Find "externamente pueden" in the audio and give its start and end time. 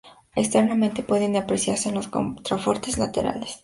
0.35-1.35